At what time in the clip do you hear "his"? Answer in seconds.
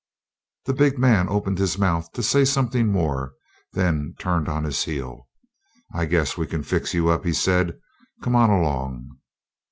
1.59-1.77, 4.63-4.83